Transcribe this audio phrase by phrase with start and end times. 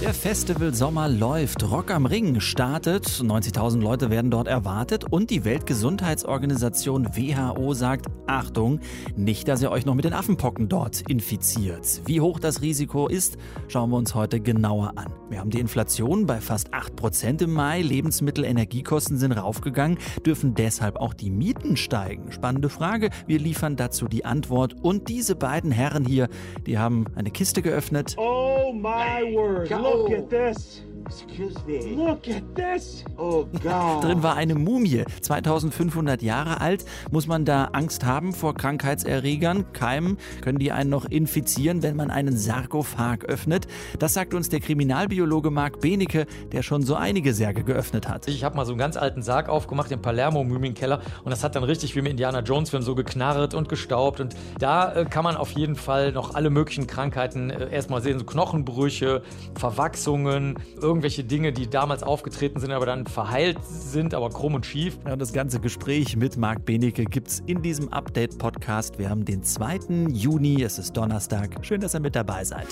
[0.00, 1.62] Der Festival Sommer läuft.
[1.70, 3.06] Rock am Ring startet.
[3.06, 5.04] 90.000 Leute werden dort erwartet.
[5.12, 8.80] Und die Weltgesundheitsorganisation WHO sagt, Achtung,
[9.14, 12.00] nicht, dass ihr euch noch mit den Affenpocken dort infiziert.
[12.06, 13.36] Wie hoch das Risiko ist,
[13.68, 15.12] schauen wir uns heute genauer an.
[15.28, 17.82] Wir haben die Inflation bei fast 8% im Mai.
[17.82, 19.98] Lebensmittel, Energiekosten sind raufgegangen.
[20.24, 22.32] Dürfen deshalb auch die Mieten steigen?
[22.32, 23.10] Spannende Frage.
[23.26, 24.74] Wir liefern dazu die Antwort.
[24.80, 26.28] Und diese beiden Herren hier,
[26.66, 28.16] die haben eine Kiste geöffnet.
[28.16, 30.82] Oh my word, look at this.
[31.10, 31.96] Excuse me.
[31.96, 33.04] Look at this.
[33.18, 34.04] Oh God.
[34.04, 36.84] Drin war eine Mumie, 2500 Jahre alt.
[37.10, 40.18] Muss man da Angst haben vor Krankheitserregern, Keimen?
[40.40, 43.66] Können die einen noch infizieren, wenn man einen Sarkophag öffnet?
[43.98, 48.28] Das sagt uns der Kriminalbiologe Marc Benecke, der schon so einige Särge geöffnet hat.
[48.28, 51.64] Ich habe mal so einen ganz alten Sarg aufgemacht im Palermo-Mumienkeller und das hat dann
[51.64, 54.20] richtig wie im Indiana Jones-Film so geknarrt und gestaubt.
[54.20, 58.20] Und da äh, kann man auf jeden Fall noch alle möglichen Krankheiten äh, erstmal sehen,
[58.20, 59.22] so Knochenbrüche,
[59.58, 60.56] Verwachsungen,
[61.00, 64.98] irgendwelche Dinge, die damals aufgetreten sind, aber dann verheilt sind, aber krumm und schief.
[65.06, 68.98] Ja, und das ganze Gespräch mit Marc Benecke gibt's in diesem Update-Podcast.
[68.98, 70.08] Wir haben den 2.
[70.10, 71.56] Juni, es ist Donnerstag.
[71.62, 72.66] Schön, dass ihr mit dabei seid.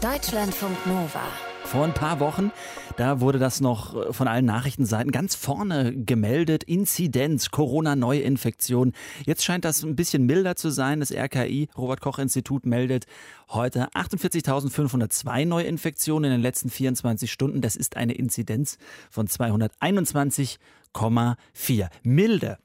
[0.00, 1.53] Deutschlandfunk Nova.
[1.74, 2.52] Vor ein paar Wochen,
[2.96, 6.62] da wurde das noch äh, von allen Nachrichtenseiten ganz vorne gemeldet.
[6.62, 8.92] Inzidenz, Corona-Neuinfektion.
[9.26, 11.00] Jetzt scheint das ein bisschen milder zu sein.
[11.00, 13.06] Das RKI, Robert-Koch-Institut, meldet
[13.48, 17.60] heute 48.502 Neuinfektionen in den letzten 24 Stunden.
[17.60, 18.78] Das ist eine Inzidenz
[19.10, 21.88] von 221,4.
[22.04, 22.58] Milde.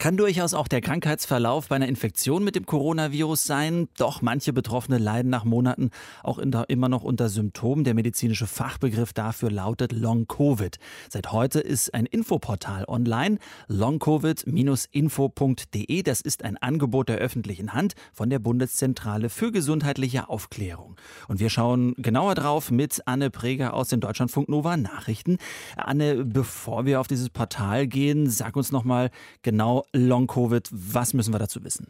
[0.00, 3.88] Kann durchaus auch der Krankheitsverlauf bei einer Infektion mit dem Coronavirus sein.
[3.96, 5.90] Doch manche Betroffene leiden nach Monaten
[6.22, 7.82] auch immer noch unter Symptomen.
[7.82, 10.78] Der medizinische Fachbegriff dafür lautet Long-Covid.
[11.08, 16.02] Seit heute ist ein Infoportal online, longcovid-info.de.
[16.04, 20.94] Das ist ein Angebot der öffentlichen Hand von der Bundeszentrale für gesundheitliche Aufklärung.
[21.26, 25.38] Und wir schauen genauer drauf mit Anne Preger aus den Deutschlandfunk Nova Nachrichten.
[25.76, 29.10] Anne, bevor wir auf dieses Portal gehen, sag uns noch mal
[29.42, 30.68] genau Long-Covid.
[30.70, 31.86] Was müssen wir dazu wissen?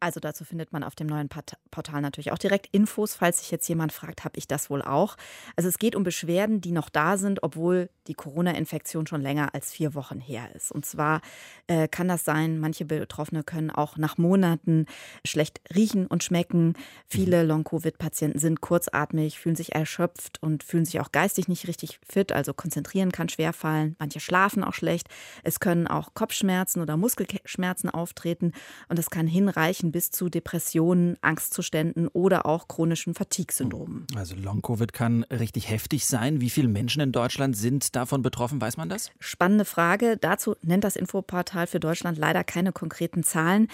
[0.00, 1.28] Also dazu findet man auf dem neuen
[1.70, 5.16] Portal natürlich auch direkt Infos, falls sich jetzt jemand fragt, habe ich das wohl auch.
[5.56, 9.72] Also es geht um Beschwerden, die noch da sind, obwohl die Corona-Infektion schon länger als
[9.72, 10.72] vier Wochen her ist.
[10.72, 11.20] Und zwar
[11.66, 14.86] äh, kann das sein, manche Betroffene können auch nach Monaten
[15.26, 16.74] schlecht riechen und schmecken.
[17.06, 17.48] Viele mhm.
[17.48, 22.54] Long-Covid-Patienten sind kurzatmig, fühlen sich erschöpft und fühlen sich auch geistig nicht richtig fit, also
[22.54, 23.96] konzentrieren kann schwerfallen.
[23.98, 25.08] Manche schlafen auch schlecht.
[25.42, 28.52] Es können auch Kopfschmerzen oder Muskelschmerzen auftreten
[28.88, 34.06] und es kann hinreichen bis zu Depressionen, Angstzuständen oder auch chronischen Fatigue-Syndromen.
[34.16, 36.40] Also Long-Covid kann richtig heftig sein.
[36.40, 38.60] Wie viele Menschen in Deutschland sind davon betroffen?
[38.60, 39.10] Weiß man das?
[39.20, 40.16] Spannende Frage.
[40.16, 43.68] Dazu nennt das Infoportal für Deutschland leider keine konkreten Zahlen.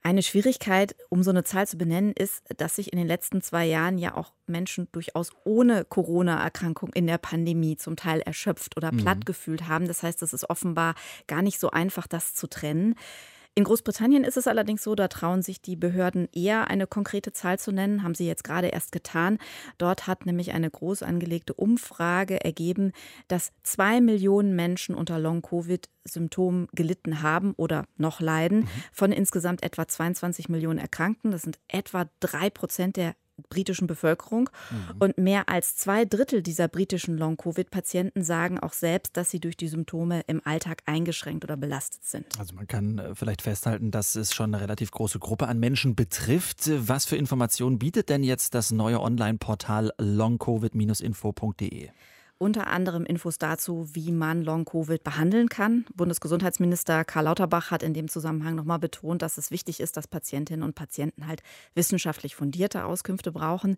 [0.00, 3.66] Eine Schwierigkeit, um so eine Zahl zu benennen, ist, dass sich in den letzten zwei
[3.66, 8.98] Jahren ja auch Menschen durchaus ohne Corona-Erkrankung in der Pandemie zum Teil erschöpft oder mhm.
[8.98, 9.88] platt gefühlt haben.
[9.88, 10.94] Das heißt, es ist offenbar
[11.26, 12.94] gar nicht so einfach, das zu trennen.
[13.58, 17.58] In Großbritannien ist es allerdings so, da trauen sich die Behörden eher eine konkrete Zahl
[17.58, 19.38] zu nennen, haben sie jetzt gerade erst getan.
[19.78, 22.92] Dort hat nämlich eine groß angelegte Umfrage ergeben,
[23.26, 28.60] dass zwei Millionen Menschen unter Long-Covid-Symptomen gelitten haben oder noch leiden.
[28.60, 28.68] Mhm.
[28.92, 31.32] Von insgesamt etwa 22 Millionen Erkrankten.
[31.32, 33.16] Das sind etwa drei Prozent der
[33.48, 34.50] britischen Bevölkerung.
[34.70, 34.96] Mhm.
[34.98, 39.68] Und mehr als zwei Drittel dieser britischen Long-Covid-Patienten sagen auch selbst, dass sie durch die
[39.68, 42.38] Symptome im Alltag eingeschränkt oder belastet sind.
[42.38, 45.94] Also man kann äh, vielleicht festhalten, dass es schon eine relativ große Gruppe an Menschen
[45.94, 46.70] betrifft.
[46.88, 51.90] Was für Informationen bietet denn jetzt das neue Online-Portal longcovid-info.de?
[52.40, 55.84] Unter anderem Infos dazu, wie man Long-Covid behandeln kann.
[55.94, 60.62] Bundesgesundheitsminister Karl Lauterbach hat in dem Zusammenhang nochmal betont, dass es wichtig ist, dass Patientinnen
[60.62, 61.42] und Patienten halt
[61.74, 63.76] wissenschaftlich fundierte Auskünfte brauchen.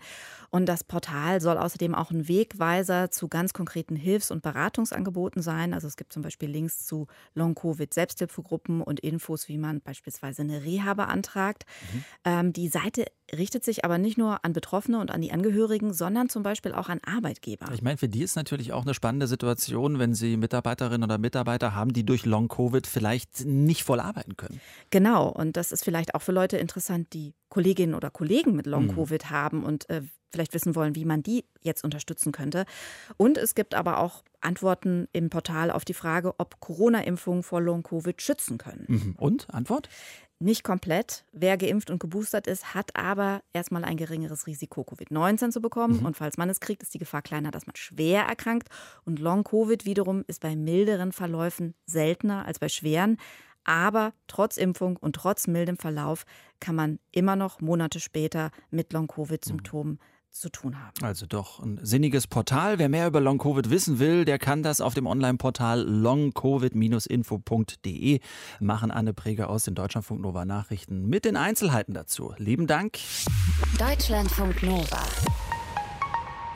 [0.50, 5.72] Und das Portal soll außerdem auch ein Wegweiser zu ganz konkreten Hilfs- und Beratungsangeboten sein.
[5.72, 10.92] Also es gibt zum Beispiel Links zu Long-Covid-Selbsthilfegruppen und Infos, wie man beispielsweise eine Reha
[10.92, 11.64] beantragt.
[11.92, 12.04] Mhm.
[12.24, 16.28] Ähm, die Seite richtet sich aber nicht nur an Betroffene und an die Angehörigen, sondern
[16.28, 17.66] zum Beispiel auch an Arbeitgeber.
[17.72, 21.74] Ich meine, für die ist natürlich auch eine spannende Situation, wenn sie Mitarbeiterinnen oder Mitarbeiter
[21.74, 24.60] haben, die durch Long-Covid vielleicht nicht voll arbeiten können.
[24.90, 29.24] Genau, und das ist vielleicht auch für Leute interessant, die Kolleginnen oder Kollegen mit Long-Covid
[29.24, 29.30] mhm.
[29.30, 32.64] haben und äh, vielleicht wissen wollen, wie man die jetzt unterstützen könnte.
[33.16, 38.20] Und es gibt aber auch Antworten im Portal auf die Frage, ob Corona-Impfungen vor Long-Covid
[38.22, 38.84] schützen können.
[38.88, 39.14] Mhm.
[39.18, 39.88] Und Antwort?
[40.42, 41.26] Nicht komplett.
[41.32, 46.00] Wer geimpft und geboostert ist, hat aber erstmal ein geringeres Risiko, Covid-19 zu bekommen.
[46.00, 46.06] Mhm.
[46.06, 48.68] Und falls man es kriegt, ist die Gefahr kleiner, dass man schwer erkrankt.
[49.04, 53.18] Und Long-Covid wiederum ist bei milderen Verläufen seltener als bei schweren.
[53.64, 56.24] Aber trotz Impfung und trotz mildem Verlauf
[56.58, 59.98] kann man immer noch Monate später mit Long-Covid-Symptomen
[60.32, 61.02] zu tun haben.
[61.02, 62.78] Also doch ein sinniges Portal.
[62.78, 68.20] Wer mehr über Long-Covid wissen will, der kann das auf dem Online-Portal longcovid-info.de
[68.60, 68.90] machen.
[68.90, 72.34] Anne Präger aus den Deutschlandfunk Nova Nachrichten mit den Einzelheiten dazu.
[72.38, 72.98] Lieben Dank.
[73.78, 75.02] Deutschlandfunk Nova.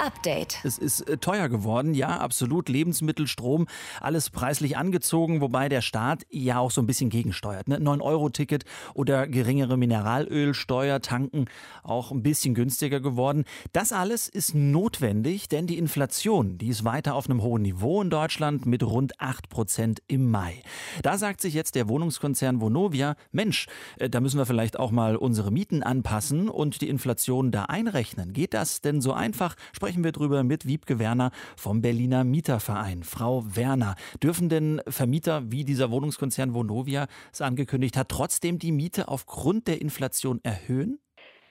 [0.05, 0.59] Update.
[0.65, 2.69] Es ist äh, teuer geworden, ja, absolut.
[2.69, 3.67] Lebensmittel, Strom,
[4.01, 7.69] alles preislich angezogen, wobei der Staat ja auch so ein bisschen gegensteuert.
[7.69, 7.79] Ne?
[7.79, 11.47] 9-Euro-Ticket oder geringere Mineralölsteuer, tanken
[11.83, 13.45] auch ein bisschen günstiger geworden.
[13.73, 18.11] Das alles ist notwendig, denn die Inflation, die ist weiter auf einem hohen Niveau in
[18.11, 20.63] Deutschland mit rund 8 Prozent im Mai.
[21.03, 23.69] Da sagt sich jetzt der Wohnungskonzern Vonovia, Mensch,
[23.99, 28.35] äh, da müssen wir vielleicht auch mal unsere Mieten anpassen und die Inflation da einrechnen.
[28.35, 29.55] Geht das denn so einfach?
[29.73, 33.05] Sprechen wir drüber mit Wiebke Werner vom Berliner Mieterverein.
[33.05, 39.07] Frau Werner, dürfen denn Vermieter wie dieser Wohnungskonzern Vonovia es angekündigt hat, trotzdem die Miete
[39.07, 40.99] aufgrund der Inflation erhöhen?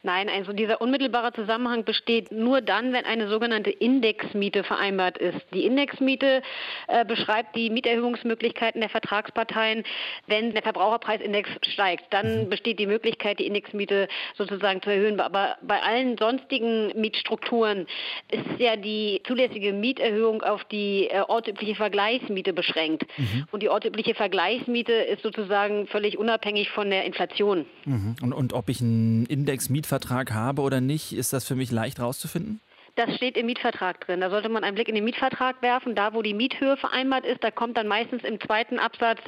[0.06, 5.40] Nein, also dieser unmittelbare Zusammenhang besteht nur dann, wenn eine sogenannte Indexmiete vereinbart ist.
[5.54, 6.42] Die Indexmiete
[6.90, 9.86] äh, beschreibt die Mieterhöhungsmöglichkeiten der Vertragsparteien,
[10.28, 12.04] wenn der Verbraucherpreisindex steigt.
[12.10, 12.50] Dann mhm.
[12.50, 15.18] besteht die Möglichkeit, die Indexmiete sozusagen zu erhöhen.
[15.22, 17.88] Aber bei allen sonstigen Mietstrukturen
[18.30, 23.06] ist ja die zulässige Mieterhöhung auf die äh, ortsübliche Vergleichsmiete beschränkt.
[23.16, 23.46] Mhm.
[23.52, 27.66] Und die ortsübliche Vergleichsmiete ist sozusagen völlig unabhängig von der Inflation.
[27.86, 28.18] Mhm.
[28.22, 32.00] Und, und ob ich einen Indexmietvertrag Mietvertrag habe oder nicht, ist das für mich leicht
[32.00, 32.60] rauszufinden?
[32.96, 34.22] Das steht im Mietvertrag drin.
[34.22, 35.96] Da sollte man einen Blick in den Mietvertrag werfen.
[35.96, 39.20] Da, wo die Miethöhe vereinbart ist, da kommt dann meistens im zweiten Absatz,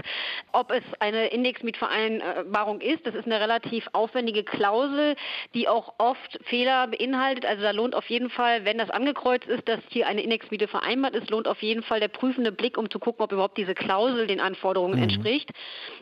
[0.51, 3.07] ob es eine Indexmietvereinbarung ist.
[3.07, 5.15] Das ist eine relativ aufwendige Klausel,
[5.55, 7.45] die auch oft Fehler beinhaltet.
[7.45, 11.15] Also da lohnt auf jeden Fall, wenn das angekreuzt ist, dass hier eine Indexmiete vereinbart
[11.15, 14.27] ist, lohnt auf jeden Fall der prüfende Blick, um zu gucken, ob überhaupt diese Klausel
[14.27, 15.03] den Anforderungen mhm.
[15.03, 15.49] entspricht.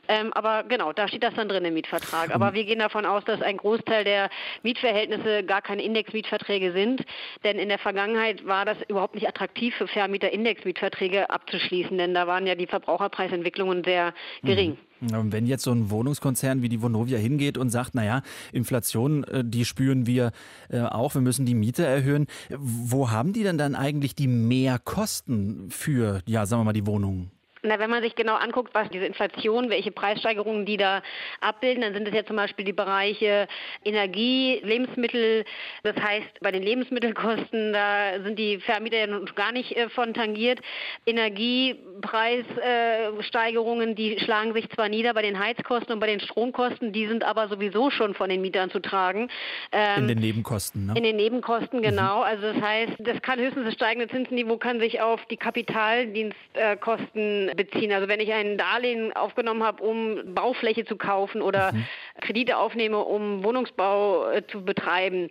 [0.10, 2.36] Ähm, aber genau, da steht das dann drin im Mietvertrag.
[2.36, 2.56] Aber mhm.
[2.56, 4.30] wir gehen davon aus, dass ein Großteil der
[4.64, 7.04] Mietverhältnisse gar keine Indexmietverträge sind.
[7.46, 12.14] Denn denn in der Vergangenheit war das überhaupt nicht attraktiv für Vermieter, Indexmietverträge abzuschließen, denn
[12.14, 14.78] da waren ja die Verbraucherpreisentwicklungen sehr gering.
[15.00, 15.32] Mhm.
[15.32, 18.24] Wenn jetzt so ein Wohnungskonzern wie die Vonovia hingeht und sagt, naja,
[18.54, 20.32] Inflation, äh, die spüren wir
[20.70, 25.70] äh, auch, wir müssen die Miete erhöhen, wo haben die denn dann eigentlich die Mehrkosten
[25.70, 27.33] für, ja, sagen wir mal, die Wohnungen?
[27.66, 31.02] Na, wenn man sich genau anguckt, was diese Inflation, welche Preissteigerungen die da
[31.40, 33.48] abbilden, dann sind es ja zum Beispiel die Bereiche
[33.86, 35.46] Energie, Lebensmittel.
[35.84, 40.14] Das heißt, bei den Lebensmittelkosten, da sind die Vermieter ja noch gar nicht äh, von
[40.14, 40.60] tangiert.
[41.06, 47.08] Energiepreissteigerungen, äh, die schlagen sich zwar nieder bei den Heizkosten und bei den Stromkosten, die
[47.08, 49.30] sind aber sowieso schon von den Mietern zu tragen.
[49.72, 50.96] Ähm, in den Nebenkosten, ne?
[50.98, 51.84] In den Nebenkosten, mhm.
[51.84, 52.24] genau.
[52.24, 57.92] Also das heißt, das kann höchstens das steigende Zinsniveau kann sich auf die Kapitaldienstkosten beziehen.
[57.92, 61.86] Also wenn ich ein Darlehen aufgenommen habe, um Baufläche zu kaufen oder mhm.
[62.22, 65.30] Kredite aufnehme, um Wohnungsbau äh, zu betreiben,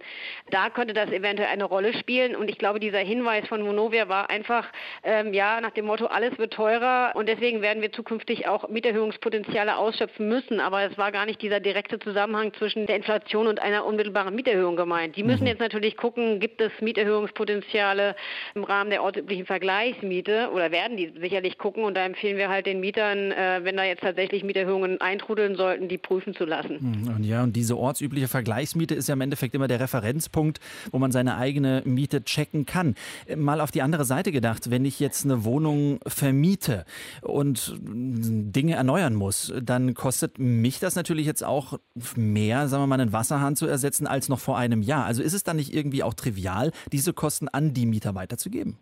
[0.51, 2.37] da könnte das eventuell eine Rolle spielen.
[2.37, 4.67] Und ich glaube, dieser Hinweis von Vonovia war einfach,
[5.03, 9.77] ähm, ja, nach dem Motto, alles wird teurer und deswegen werden wir zukünftig auch Mieterhöhungspotenziale
[9.77, 10.61] ausschöpfen müssen.
[10.61, 14.77] Aber es war gar nicht dieser direkte Zusammenhang zwischen der Inflation und einer unmittelbaren Mieterhöhung
[14.77, 15.17] gemeint.
[15.17, 15.49] Die müssen mhm.
[15.49, 18.17] jetzt natürlich gucken, gibt es Mieterhöhungspotenziale
[18.55, 22.67] im Rahmen der ortsüblichen Vergleichsmiete oder werden die sicherlich gucken und da empfehlen wir halt
[22.67, 26.79] den Mietern, äh, wenn da jetzt tatsächlich Mieterhöhungen eintrudeln sollten, die prüfen zu lassen.
[26.79, 30.99] Hm, und ja, und diese ortsübliche Vergleichsmiete ist ja im Endeffekt immer der Referenzpunkt, wo
[30.99, 32.97] man seine eigene Miete checken kann.
[33.35, 36.85] Mal auf die andere Seite gedacht, wenn ich jetzt eine Wohnung vermiete
[37.23, 41.79] und Dinge erneuern muss, dann kostet mich das natürlich jetzt auch
[42.15, 45.07] mehr, sagen wir mal, einen Wasserhahn zu ersetzen als noch vor einem Jahr.
[45.07, 48.77] Also ist es dann nicht irgendwie auch trivial, diese Kosten an die Mieter weiterzugeben?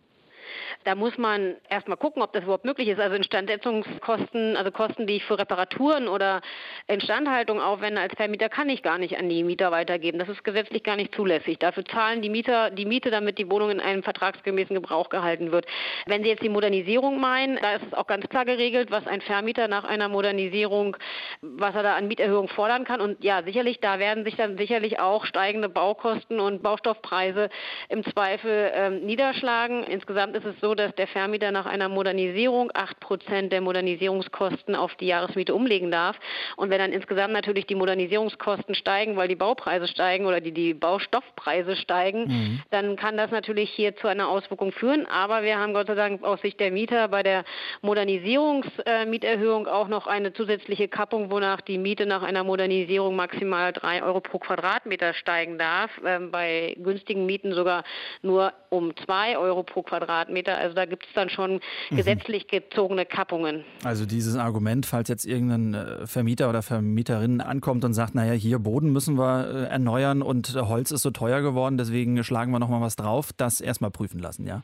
[0.85, 3.01] Da muss man erstmal gucken, ob das überhaupt möglich ist.
[3.01, 6.41] Also Instandsetzungskosten, also Kosten, die ich für Reparaturen oder
[6.87, 10.19] Instandhaltung aufwende als Vermieter, kann ich gar nicht an die Mieter weitergeben.
[10.19, 11.59] Das ist gesetzlich gar nicht zulässig.
[11.59, 15.67] Dafür zahlen die Mieter die Miete, damit die Wohnung in einem vertragsgemäßen Gebrauch gehalten wird.
[16.07, 19.21] Wenn Sie jetzt die Modernisierung meinen, da ist es auch ganz klar geregelt, was ein
[19.21, 20.97] Vermieter nach einer Modernisierung,
[21.43, 23.01] was er da an Mieterhöhung fordern kann.
[23.01, 27.49] Und ja, sicherlich, da werden sich dann sicherlich auch steigende Baukosten und Baustoffpreise
[27.89, 29.85] im Zweifel ähm, niederschlagen.
[29.85, 35.07] Insgesamt ist es so, dass der Vermieter nach einer Modernisierung 8% der Modernisierungskosten auf die
[35.07, 36.17] Jahresmiete umlegen darf.
[36.57, 40.75] Und wenn dann insgesamt natürlich die Modernisierungskosten steigen, weil die Baupreise steigen oder die, die
[40.75, 42.63] Baustoffpreise steigen, mhm.
[42.71, 45.07] dann kann das natürlich hier zu einer Auswirkung führen.
[45.07, 47.45] Aber wir haben Gott sei Dank aus Sicht der Mieter bei der
[47.83, 54.21] Modernisierungsmieterhöhung auch noch eine zusätzliche Kappung, wonach die Miete nach einer Modernisierung maximal 3 Euro
[54.21, 55.91] pro Quadratmeter steigen darf.
[56.05, 57.85] Ähm, bei günstigen Mieten sogar
[58.23, 61.97] nur um 2 Euro pro Quadratmeter Also da gibt es dann schon mhm.
[61.97, 63.65] gesetzlich gezogene Kappungen.
[63.85, 68.59] Also dieses Argument, falls jetzt irgendein äh, Vermieter oder Vermieterin ankommt und sagt, naja, hier
[68.59, 72.81] Boden müssen wir äh, erneuern und Holz ist so teuer geworden, deswegen schlagen wir nochmal
[72.81, 74.63] was drauf, das erstmal prüfen lassen, ja?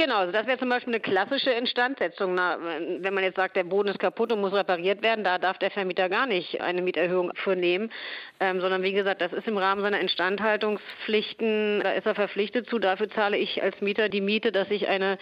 [0.00, 2.34] Genau, also das wäre zum Beispiel eine klassische Instandsetzung.
[2.34, 2.56] Na,
[3.00, 5.70] wenn man jetzt sagt, der Boden ist kaputt und muss repariert werden, da darf der
[5.70, 7.92] Vermieter gar nicht eine Mieterhöhung vornehmen,
[8.40, 12.78] ähm, sondern wie gesagt, das ist im Rahmen seiner Instandhaltungspflichten, da ist er verpflichtet zu.
[12.78, 15.18] Dafür zahle ich als Mieter die Miete, dass ich eine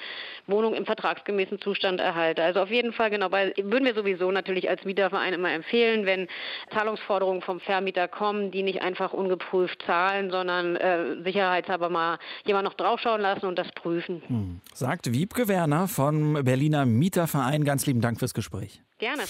[0.47, 2.45] Wohnung im vertragsgemäßen Zustand erhalte.
[2.45, 6.29] Also auf jeden Fall, genau, weil würden wir sowieso natürlich als Mieterverein immer empfehlen, wenn
[6.73, 12.75] Zahlungsforderungen vom Vermieter kommen, die nicht einfach ungeprüft zahlen, sondern äh, sicherheitshalber mal jemand noch
[12.75, 14.23] draufschauen lassen und das prüfen.
[14.29, 14.61] Hm.
[14.75, 17.65] Sagt Wiebke Werner vom Berliner Mieterverein.
[17.65, 18.83] Ganz lieben Dank fürs Gespräch.
[18.99, 19.25] Gerne.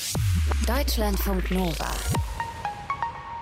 [0.67, 1.91] Deutschlandfunk Nova.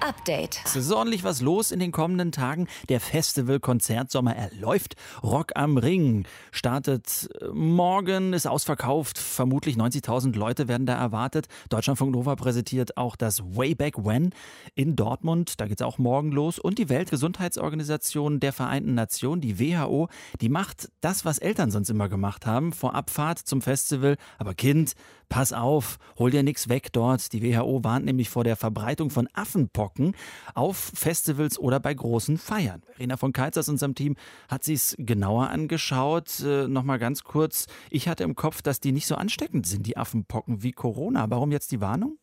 [0.07, 0.61] Update.
[0.65, 2.69] Es ist ordentlich was los in den kommenden Tagen.
[2.89, 4.95] Der Festival-Konzertsommer erläuft.
[5.21, 9.19] Rock am Ring startet äh, morgen, ist ausverkauft.
[9.19, 11.49] Vermutlich 90.000 Leute werden da erwartet.
[11.71, 14.31] Deutschlandfunk Nova präsentiert auch das Way Back When
[14.77, 15.61] in Dortmund.
[15.61, 16.61] Da geht es auch morgen los.
[16.61, 20.09] Und die Weltgesundheitsorganisation der Vereinten Nationen, die WHO,
[20.41, 22.73] die macht das, was Eltern sonst immer gemacht haben.
[22.73, 24.19] Vor Abfahrt zum Festival.
[24.39, 24.95] Aber Kind,
[25.29, 27.33] pass auf, hol dir nichts weg dort.
[27.33, 30.15] Die WHO warnt nämlich vor der Verbreitung von Affenpocken
[30.55, 32.83] auf Festivals oder bei großen Feiern.
[32.87, 34.17] Verena von Keitz aus unserem Team
[34.49, 36.41] hat sich es genauer angeschaut.
[36.41, 37.67] Äh, Nochmal ganz kurz.
[37.91, 41.31] Ich hatte im Kopf, dass die nicht so ansteckend sind, die Affenpocken wie Corona.
[41.31, 42.19] Warum jetzt die Warnung?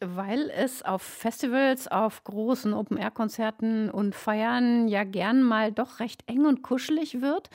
[0.00, 6.44] Weil es auf Festivals, auf großen Open-Air-Konzerten und Feiern ja gern mal doch recht eng
[6.46, 7.48] und kuschelig wird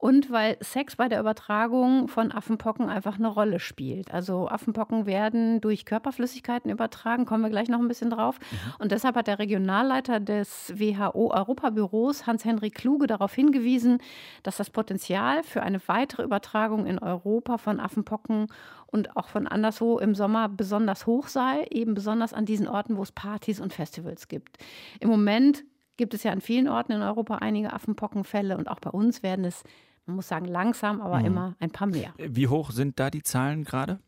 [0.00, 4.12] und weil Sex bei der Übertragung von Affenpocken einfach eine Rolle spielt.
[4.12, 8.38] Also Affenpocken werden durch Körperflüssigkeiten übertragen, kommen wir gleich noch ein bisschen drauf.
[8.38, 8.56] Mhm.
[8.78, 13.98] Und deshalb hat der Regionalleiter des WHO-Europabüros, Hans-Henry Kluge, darauf hingewiesen,
[14.42, 18.46] dass das Potenzial für eine weitere Übertragung in Europa von Affenpocken
[18.86, 23.02] und auch von anderswo im Sommer besonders hoch sei, eben besonders an diesen Orten, wo
[23.02, 24.56] es Partys und Festivals gibt.
[24.98, 25.62] Im Moment
[25.98, 29.44] gibt es ja an vielen Orten in Europa einige Affenpockenfälle und auch bei uns werden
[29.44, 29.62] es
[30.06, 31.26] man muss sagen, langsam, aber mhm.
[31.26, 32.12] immer ein paar mehr.
[32.18, 34.00] Wie hoch sind da die Zahlen gerade?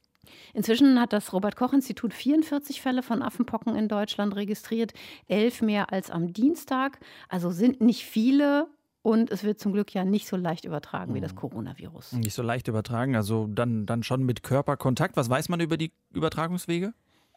[0.54, 4.92] Inzwischen hat das Robert-Koch-Institut 44 Fälle von Affenpocken in Deutschland registriert,
[5.26, 7.00] elf mehr als am Dienstag.
[7.28, 8.68] Also sind nicht viele,
[9.02, 11.38] und es wird zum Glück ja nicht so leicht übertragen wie das mhm.
[11.38, 12.12] Coronavirus.
[12.12, 15.16] Nicht so leicht übertragen, also dann, dann schon mit Körperkontakt.
[15.16, 16.94] Was weiß man über die Übertragungswege?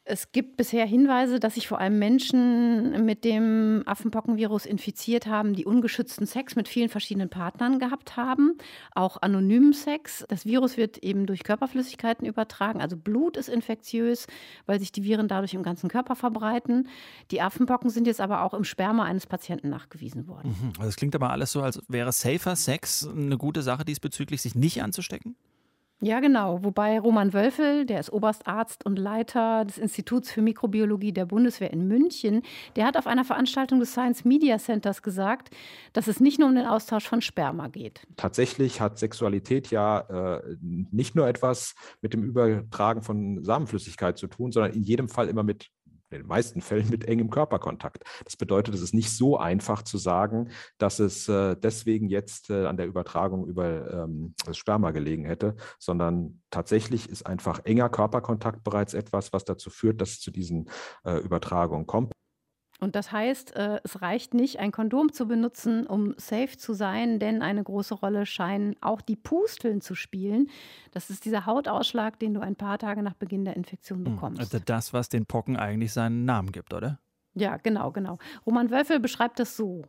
[0.07, 5.65] Es gibt bisher Hinweise, dass sich vor allem Menschen mit dem Affenpockenvirus infiziert haben, die
[5.65, 8.55] ungeschützten Sex mit vielen verschiedenen Partnern gehabt haben,
[8.93, 10.23] auch anonymen Sex.
[10.29, 14.27] Das Virus wird eben durch Körperflüssigkeiten übertragen, also Blut ist infektiös,
[14.67, 16.87] weil sich die Viren dadurch im ganzen Körper verbreiten.
[17.31, 20.49] Die Affenpocken sind jetzt aber auch im Sperma eines Patienten nachgewiesen worden.
[20.49, 20.67] Mhm.
[20.77, 24.53] Also das klingt aber alles so, als wäre safer Sex eine gute Sache diesbezüglich, sich
[24.53, 25.35] nicht anzustecken?
[26.01, 26.61] Ja, genau.
[26.63, 31.87] Wobei Roman Wölfel, der ist Oberstarzt und Leiter des Instituts für Mikrobiologie der Bundeswehr in
[31.87, 32.41] München,
[32.75, 35.51] der hat auf einer Veranstaltung des Science Media Centers gesagt,
[35.93, 38.05] dass es nicht nur um den Austausch von Sperma geht.
[38.17, 44.51] Tatsächlich hat Sexualität ja äh, nicht nur etwas mit dem Übertragen von Samenflüssigkeit zu tun,
[44.51, 45.71] sondern in jedem Fall immer mit
[46.15, 48.03] in den meisten Fällen mit engem Körperkontakt.
[48.23, 52.65] Das bedeutet, es ist nicht so einfach zu sagen, dass es äh, deswegen jetzt äh,
[52.65, 58.63] an der Übertragung über ähm, das Sperma gelegen hätte, sondern tatsächlich ist einfach enger Körperkontakt
[58.63, 60.69] bereits etwas, was dazu führt, dass es zu diesen
[61.03, 62.11] äh, Übertragungen kommt.
[62.79, 67.19] Und das heißt, äh, es reicht nicht, ein Kondom zu benutzen, um safe zu sein,
[67.19, 70.49] denn eine große Rolle scheinen auch die Pusteln zu spielen.
[70.91, 74.41] Das ist dieser Hautausschlag, den du ein paar Tage nach Beginn der Infektion hm, bekommst.
[74.41, 76.99] Also das, was den Pocken eigentlich seinen Namen gibt, oder?
[77.33, 78.17] Ja, genau, genau.
[78.45, 79.83] Roman Wölfel beschreibt das so.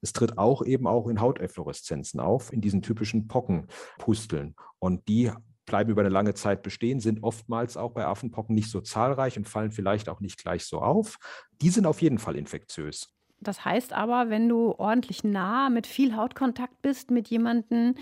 [0.00, 4.54] Es tritt auch eben auch in Hauteffloreszenzen auf, in diesen typischen Pockenpusteln.
[4.78, 5.32] Und die
[5.66, 9.48] bleiben über eine lange Zeit bestehen, sind oftmals auch bei Affenpocken nicht so zahlreich und
[9.48, 11.18] fallen vielleicht auch nicht gleich so auf.
[11.60, 13.10] Die sind auf jeden Fall infektiös.
[13.40, 17.94] Das heißt aber, wenn du ordentlich nah mit viel Hautkontakt bist mit jemandem,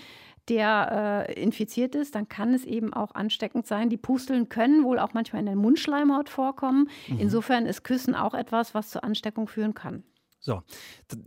[0.49, 3.91] der äh, infiziert ist, dann kann es eben auch ansteckend sein.
[3.91, 6.89] Die Pusteln können wohl auch manchmal in der Mundschleimhaut vorkommen.
[7.09, 7.21] Mhm.
[7.21, 10.03] Insofern ist Küssen auch etwas, was zur Ansteckung führen kann.
[10.45, 10.65] So,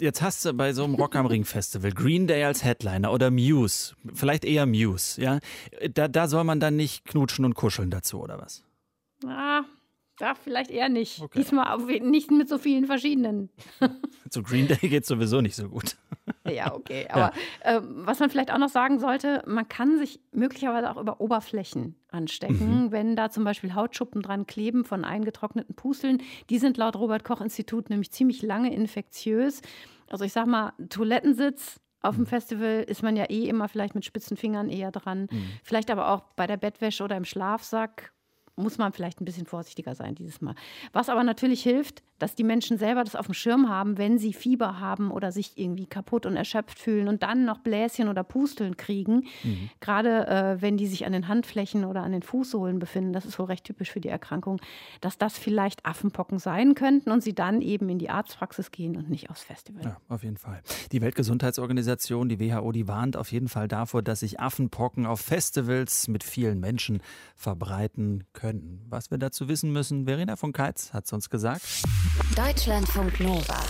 [0.01, 3.31] jetzt hast du bei so einem Rock am Ring Festival Green Day als Headliner oder
[3.31, 5.39] Muse, vielleicht eher Muse, ja.
[5.93, 8.64] Da, da soll man dann nicht knutschen und kuscheln dazu, oder was?
[10.19, 11.21] Ja, vielleicht eher nicht.
[11.21, 11.39] Okay.
[11.39, 13.49] Diesmal nicht mit so vielen verschiedenen.
[14.29, 15.97] Zu Green Day geht sowieso nicht so gut.
[16.47, 17.07] Ja, okay.
[17.09, 17.77] Aber ja.
[17.77, 21.95] Äh, was man vielleicht auch noch sagen sollte, man kann sich möglicherweise auch über Oberflächen
[22.09, 22.91] anstecken, mhm.
[22.91, 26.21] wenn da zum Beispiel Hautschuppen dran kleben von eingetrockneten Pusteln.
[26.51, 29.61] Die sind laut Robert Koch Institut nämlich ziemlich lange infektiös.
[30.07, 34.05] Also ich sag mal, Toilettensitz Auf dem Festival ist man ja eh immer vielleicht mit
[34.05, 35.27] spitzen Fingern eher dran.
[35.31, 35.47] Mhm.
[35.63, 38.13] Vielleicht aber auch bei der Bettwäsche oder im Schlafsack
[38.55, 40.55] muss man vielleicht ein bisschen vorsichtiger sein dieses Mal.
[40.93, 44.33] Was aber natürlich hilft, dass die Menschen selber das auf dem Schirm haben, wenn sie
[44.33, 48.77] Fieber haben oder sich irgendwie kaputt und erschöpft fühlen und dann noch Bläschen oder Pusteln
[48.77, 49.25] kriegen.
[49.43, 49.69] Mhm.
[49.81, 53.37] Gerade äh, wenn die sich an den Handflächen oder an den Fußsohlen befinden, das ist
[53.37, 54.61] wohl recht typisch für die Erkrankung,
[55.01, 59.09] dass das vielleicht Affenpocken sein könnten und sie dann eben in die Arztpraxis gehen und
[59.09, 59.83] nicht aufs Festival.
[59.83, 60.61] Ja, auf jeden Fall.
[60.93, 66.07] Die Weltgesundheitsorganisation, die WHO, die warnt auf jeden Fall davor, dass sich Affenpocken auf Festivals
[66.07, 67.01] mit vielen Menschen
[67.35, 68.44] verbreiten können.
[68.89, 71.63] Was wir dazu wissen müssen, Verena von Keitz hat es uns gesagt.
[72.35, 73.63] Deutschlandfunk Nova.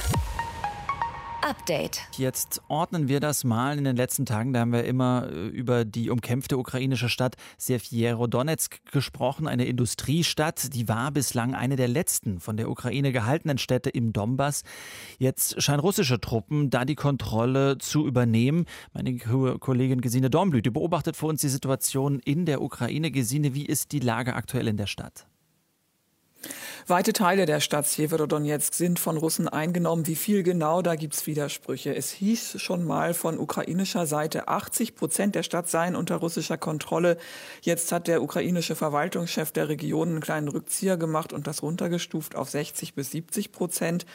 [1.46, 2.02] Update.
[2.18, 4.52] Jetzt ordnen wir das mal in den letzten Tagen.
[4.52, 10.74] Da haben wir immer äh, über die umkämpfte ukrainische Stadt Sevierodonetsk gesprochen, eine Industriestadt.
[10.74, 14.64] Die war bislang eine der letzten von der Ukraine gehaltenen Städte im Donbass.
[15.20, 18.66] Jetzt scheinen russische Truppen da die Kontrolle zu übernehmen.
[18.94, 23.12] Meine Kollegin Gesine Dornblüt, beobachtet für uns die Situation in der Ukraine.
[23.12, 25.28] Gesine, wie ist die Lage aktuell in der Stadt?
[26.88, 30.06] Weite Teile der Stadt Sjeverodonetsk sind von Russen eingenommen.
[30.08, 31.96] Wie viel genau, da gibt es Widersprüche.
[31.96, 37.18] Es hieß schon mal von ukrainischer Seite, 80 Prozent der Stadt seien unter russischer Kontrolle.
[37.62, 42.50] Jetzt hat der ukrainische Verwaltungschef der Region einen kleinen Rückzieher gemacht und das runtergestuft auf
[42.50, 44.06] 60 bis 70 Prozent.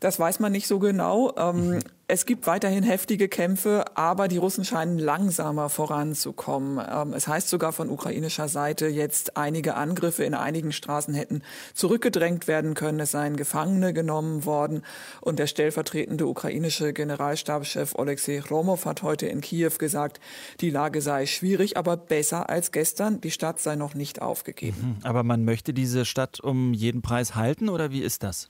[0.00, 1.34] Das weiß man nicht so genau.
[1.36, 1.80] Ähm.
[2.10, 6.82] Es gibt weiterhin heftige Kämpfe, aber die Russen scheinen langsamer voranzukommen.
[6.90, 11.42] Ähm, es heißt sogar von ukrainischer Seite jetzt, einige Angriffe in einigen Straßen hätten
[11.74, 12.98] zurückgedrängt werden können.
[13.00, 14.82] Es seien Gefangene genommen worden.
[15.20, 20.18] Und der stellvertretende ukrainische Generalstabschef Alexei Chromov hat heute in Kiew gesagt,
[20.60, 23.20] die Lage sei schwierig, aber besser als gestern.
[23.20, 24.96] Die Stadt sei noch nicht aufgegeben.
[24.98, 25.06] Mhm.
[25.06, 28.48] Aber man möchte diese Stadt um jeden Preis halten oder wie ist das?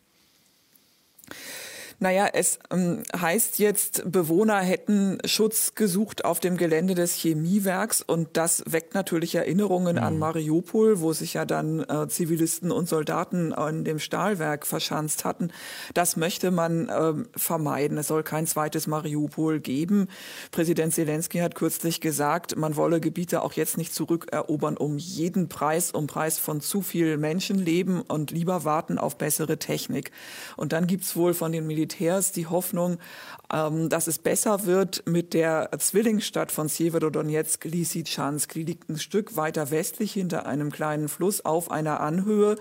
[2.00, 8.36] Naja, es ähm, heißt jetzt, Bewohner hätten Schutz gesucht auf dem Gelände des Chemiewerks und
[8.36, 10.02] das weckt natürlich Erinnerungen mhm.
[10.02, 15.50] an Mariupol, wo sich ja dann äh, Zivilisten und Soldaten an dem Stahlwerk verschanzt hatten.
[15.92, 17.98] Das möchte man ähm, vermeiden.
[17.98, 20.06] Es soll kein zweites Mariupol geben.
[20.52, 25.90] Präsident Zelensky hat kürzlich gesagt, man wolle Gebiete auch jetzt nicht zurückerobern um jeden Preis,
[25.90, 30.12] um Preis von zu viel Menschenleben und lieber warten auf bessere Technik.
[30.56, 32.98] Und dann gibt's wohl von den Militär Militärs die Hoffnung,
[33.52, 38.52] ähm, dass es besser wird mit der Zwillingsstadt von Sjeverodonetsk, Lysychansk.
[38.52, 42.56] Die liegt ein Stück weiter westlich hinter einem kleinen Fluss auf einer Anhöhe.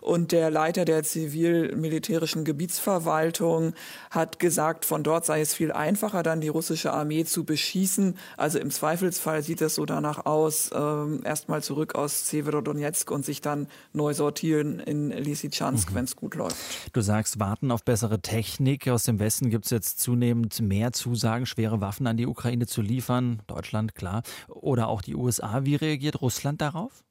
[0.00, 3.74] Und der Leiter der zivil-militärischen Gebietsverwaltung
[4.10, 8.16] hat gesagt, von dort sei es viel einfacher, dann die russische Armee zu beschießen.
[8.38, 13.42] Also im Zweifelsfall sieht es so danach aus, ähm, erstmal zurück aus Severodonetsk und sich
[13.42, 15.94] dann neu sortieren in Lysychansk, mhm.
[15.94, 16.56] wenn es gut läuft.
[16.94, 18.69] Du sagst, warten auf bessere Technik.
[18.88, 22.82] Aus dem Westen gibt es jetzt zunehmend mehr Zusagen, schwere Waffen an die Ukraine zu
[22.82, 23.42] liefern.
[23.46, 24.22] Deutschland, klar.
[24.48, 25.64] Oder auch die USA.
[25.64, 27.02] Wie reagiert Russland darauf?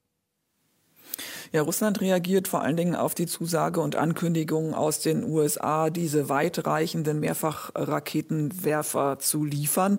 [1.52, 6.30] Ja, Russland reagiert vor allen Dingen auf die Zusage und Ankündigung aus den USA, diese
[6.30, 9.98] weitreichenden Mehrfachraketenwerfer zu liefern.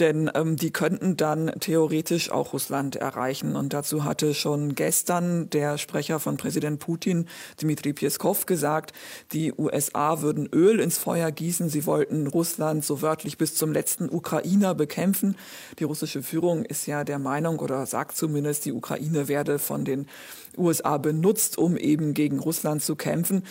[0.00, 3.56] Denn ähm, die könnten dann theoretisch auch Russland erreichen.
[3.56, 7.26] Und dazu hatte schon gestern der Sprecher von Präsident Putin,
[7.58, 8.92] Dmitri Peskov, gesagt,
[9.32, 11.70] die USA würden Öl ins Feuer gießen.
[11.70, 15.36] Sie wollten Russland so wörtlich bis zum letzten Ukrainer bekämpfen.
[15.78, 20.06] Die russische Führung ist ja der Meinung oder sagt zumindest, die Ukraine werde von den
[20.56, 23.44] USA benutzt, um eben gegen Russland zu kämpfen.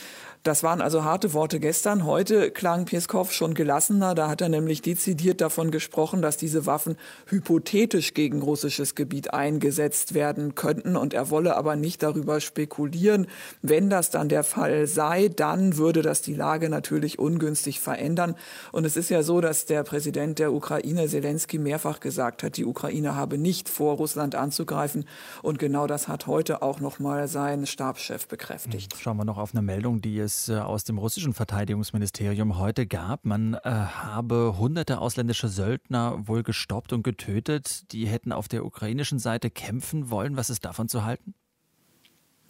[0.43, 2.03] Das waren also harte Worte gestern.
[2.03, 4.15] Heute klang Peskov schon gelassener.
[4.15, 10.15] Da hat er nämlich dezidiert davon gesprochen, dass diese Waffen hypothetisch gegen russisches Gebiet eingesetzt
[10.15, 10.95] werden könnten.
[10.95, 13.27] Und er wolle aber nicht darüber spekulieren.
[13.61, 18.33] Wenn das dann der Fall sei, dann würde das die Lage natürlich ungünstig verändern.
[18.71, 22.65] Und es ist ja so, dass der Präsident der Ukraine, Zelensky, mehrfach gesagt hat, die
[22.65, 25.05] Ukraine habe nicht vor, Russland anzugreifen.
[25.43, 28.95] Und genau das hat heute auch noch mal sein Stabschef bekräftigt.
[28.99, 32.87] Schauen wir noch auf eine Meldung, die es es äh, aus dem russischen Verteidigungsministerium heute
[32.87, 33.25] gab.
[33.25, 37.91] Man äh, habe hunderte ausländische Söldner wohl gestoppt und getötet.
[37.91, 40.37] Die hätten auf der ukrainischen Seite kämpfen wollen.
[40.37, 41.33] Was ist davon zu halten?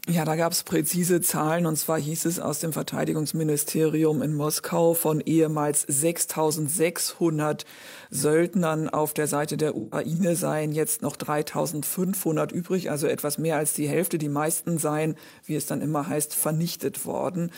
[0.08, 4.96] Ja, da gab es präzise Zahlen und zwar hieß es aus dem Verteidigungsministerium in Moskau
[4.96, 7.66] von ehemals 6600
[8.14, 13.74] Söldnern auf der Seite der Ukraine seien jetzt noch 3500 übrig, also etwas mehr als
[13.74, 14.18] die Hälfte.
[14.18, 17.52] Die meisten seien, wie es dann immer heißt, vernichtet worden.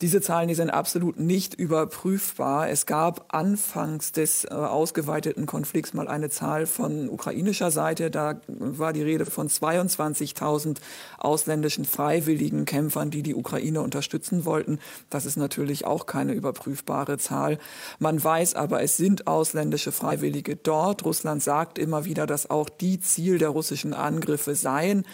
[0.00, 2.70] Diese Zahlen, die sind absolut nicht überprüfbar.
[2.70, 8.10] Es gab anfangs des äh, ausgeweiteten Konflikts mal eine Zahl von ukrainischer Seite.
[8.10, 10.78] Da war die Rede von 22.000
[11.18, 14.78] ausländischen freiwilligen Kämpfern, die die Ukraine unterstützen wollten.
[15.10, 17.58] Das ist natürlich auch keine überprüfbare Zahl.
[17.98, 21.04] Man weiß aber, es sind ausländische Freiwillige dort.
[21.04, 25.04] Russland sagt immer wieder, dass auch die Ziel der russischen Angriffe seien.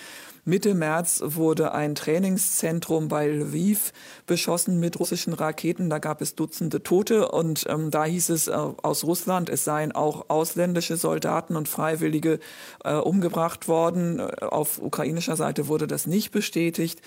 [0.47, 3.93] Mitte März wurde ein Trainingszentrum bei Lviv
[4.27, 5.89] beschossen mit russischen Raketen.
[5.89, 9.93] Da gab es Dutzende Tote und ähm, da hieß es äh, aus Russland, es seien
[9.93, 12.41] auch ausländische Soldaten und Freiwillige
[12.85, 14.19] äh, umgebracht worden.
[14.19, 17.01] Äh, auf ukrainischer Seite wurde das nicht bestätigt.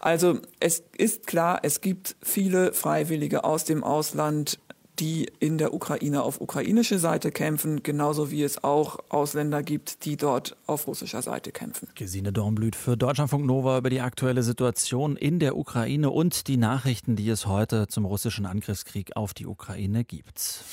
[0.00, 4.60] Also es ist klar, es gibt viele Freiwillige aus dem Ausland,
[5.00, 10.16] die in der Ukraine auf ukrainische Seite kämpfen, genauso wie es auch Ausländer gibt, die
[10.16, 11.88] dort auf russischer Seite kämpfen.
[11.94, 17.16] Gesine Dornblüt für Deutschlandfunk Nova über die aktuelle Situation in der Ukraine und die Nachrichten,
[17.16, 20.64] die es heute zum russischen Angriffskrieg auf die Ukraine gibt.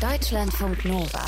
[0.00, 1.24] Deutschlandfunk Nova.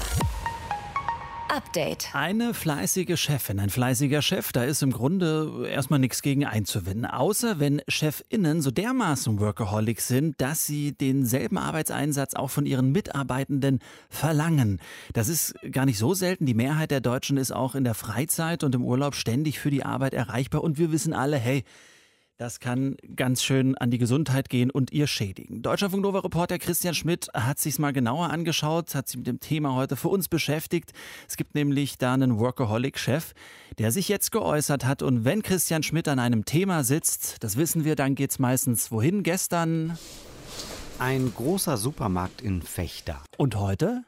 [1.50, 2.10] Update.
[2.12, 7.06] Eine fleißige Chefin, ein fleißiger Chef, da ist im Grunde erstmal nichts gegen einzuwenden.
[7.06, 13.80] Außer wenn ChefInnen so dermaßen Workaholic sind, dass sie denselben Arbeitseinsatz auch von ihren Mitarbeitenden
[14.08, 14.80] verlangen.
[15.12, 16.46] Das ist gar nicht so selten.
[16.46, 19.84] Die Mehrheit der Deutschen ist auch in der Freizeit und im Urlaub ständig für die
[19.84, 20.62] Arbeit erreichbar.
[20.62, 21.64] Und wir wissen alle, hey,
[22.38, 25.60] das kann ganz schön an die Gesundheit gehen und ihr schädigen.
[25.60, 29.74] Deutschlandfunk Nova Reporter Christian Schmidt hat sich mal genauer angeschaut, hat sich mit dem Thema
[29.74, 30.92] heute für uns beschäftigt.
[31.26, 33.34] Es gibt nämlich da einen Workaholic-Chef,
[33.78, 35.02] der sich jetzt geäußert hat.
[35.02, 38.92] Und wenn Christian Schmidt an einem Thema sitzt, das wissen wir, dann geht es meistens
[38.92, 39.24] wohin?
[39.24, 39.98] Gestern
[41.00, 43.20] ein großer Supermarkt in Fechter.
[43.36, 44.04] Und heute?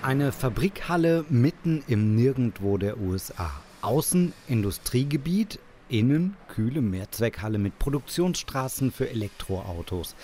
[0.00, 3.52] Eine Fabrikhalle mitten im Nirgendwo der USA.
[3.82, 5.58] Außen Industriegebiet,
[5.90, 10.14] innen kühle Mehrzweckhalle mit Produktionsstraßen für Elektroautos.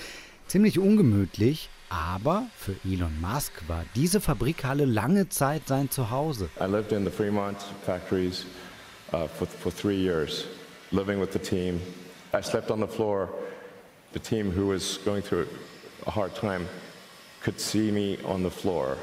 [0.46, 6.48] Ziemlich ungemütlich, aber für Elon Musk war diese Fabrikhalle lange Zeit sein Zuhause.
[6.60, 8.46] I lived in the Fremont factories
[9.12, 10.46] uh, for, for three years,
[10.92, 11.80] living with the team.
[12.32, 13.28] I slept on the floor.
[14.12, 15.46] The team who was going through
[16.06, 16.66] a hard time
[17.42, 18.96] could see me on the floor.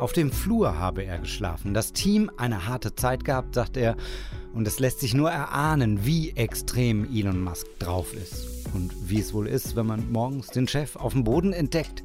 [0.00, 1.72] Auf dem Flur habe er geschlafen.
[1.72, 3.96] Das Team eine harte Zeit gehabt, sagt er.
[4.52, 8.66] Und es lässt sich nur erahnen, wie extrem Elon Musk drauf ist.
[8.74, 12.02] Und wie es wohl ist, wenn man morgens den Chef auf dem Boden entdeckt.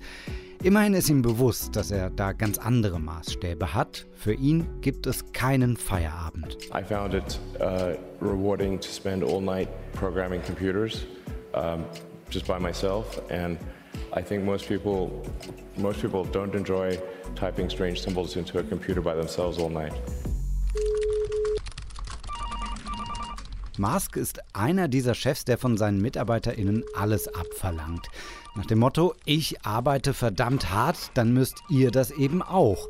[0.61, 4.05] Immerhin ist ihm bewusst, dass er da ganz andere Maßstäbe hat.
[4.13, 6.57] Für ihn gibt es keinen Feierabend.
[6.73, 11.05] I found it uh, rewarding to spend all night programming computers
[11.53, 11.85] um,
[12.29, 13.57] just by myself and
[14.15, 15.11] I think most people
[15.77, 16.97] most people don't enjoy
[17.35, 19.93] typing strange symbols into a computer by themselves all night.
[23.77, 28.07] Musk ist einer dieser Chefs, der von seinen MitarbeiterInnen alles abverlangt.
[28.55, 32.89] Nach dem Motto, ich arbeite verdammt hart, dann müsst ihr das eben auch.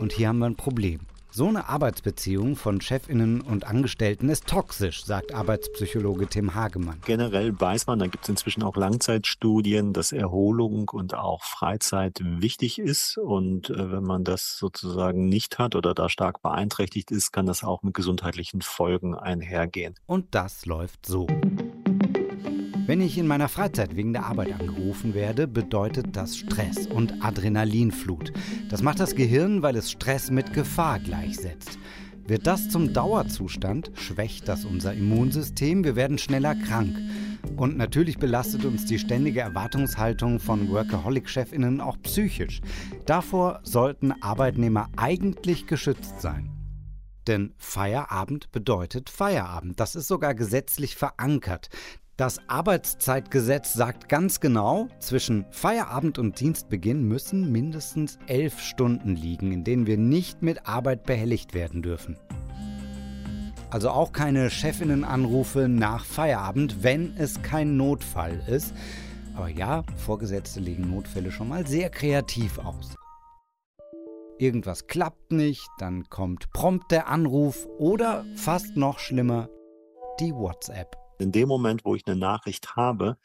[0.00, 1.00] Und hier haben wir ein Problem.
[1.36, 7.02] So eine Arbeitsbeziehung von Chefinnen und Angestellten ist toxisch, sagt Arbeitspsychologe Tim Hagemann.
[7.04, 12.78] Generell weiß man, da gibt es inzwischen auch Langzeitstudien, dass Erholung und auch Freizeit wichtig
[12.78, 13.18] ist.
[13.18, 17.62] Und äh, wenn man das sozusagen nicht hat oder da stark beeinträchtigt ist, kann das
[17.62, 19.94] auch mit gesundheitlichen Folgen einhergehen.
[20.06, 21.26] Und das läuft so.
[22.86, 28.32] Wenn ich in meiner Freizeit wegen der Arbeit angerufen werde, bedeutet das Stress und Adrenalinflut.
[28.68, 31.80] Das macht das Gehirn, weil es Stress mit Gefahr gleichsetzt.
[32.28, 36.96] Wird das zum Dauerzustand, schwächt das unser Immunsystem, wir werden schneller krank.
[37.56, 42.60] Und natürlich belastet uns die ständige Erwartungshaltung von Workaholic-Chefinnen auch psychisch.
[43.04, 46.52] Davor sollten Arbeitnehmer eigentlich geschützt sein.
[47.26, 49.80] Denn Feierabend bedeutet Feierabend.
[49.80, 51.68] Das ist sogar gesetzlich verankert.
[52.16, 59.64] Das Arbeitszeitgesetz sagt ganz genau, zwischen Feierabend und Dienstbeginn müssen mindestens elf Stunden liegen, in
[59.64, 62.18] denen wir nicht mit Arbeit behelligt werden dürfen.
[63.68, 68.74] Also auch keine Chefinnenanrufe nach Feierabend, wenn es kein Notfall ist.
[69.34, 72.94] Aber ja, Vorgesetzte legen Notfälle schon mal sehr kreativ aus.
[74.38, 79.50] Irgendwas klappt nicht, dann kommt prompt der Anruf oder fast noch schlimmer,
[80.18, 81.05] die WhatsApp.
[81.18, 83.16] In dem Moment, wo ich eine Nachricht habe,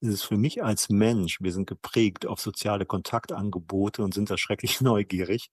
[0.00, 4.38] ist es für mich als Mensch, wir sind geprägt auf soziale Kontaktangebote und sind da
[4.38, 5.50] schrecklich neugierig,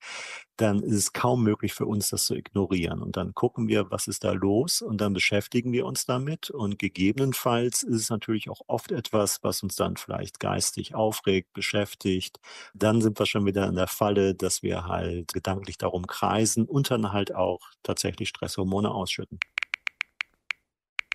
[0.57, 3.01] dann ist es kaum möglich für uns, das zu ignorieren.
[3.01, 6.49] Und dann gucken wir, was ist da los und dann beschäftigen wir uns damit.
[6.49, 12.39] Und gegebenenfalls ist es natürlich auch oft etwas, was uns dann vielleicht geistig aufregt, beschäftigt.
[12.73, 16.89] Dann sind wir schon wieder in der Falle, dass wir halt gedanklich darum kreisen und
[16.89, 19.39] dann halt auch tatsächlich Stresshormone ausschütten.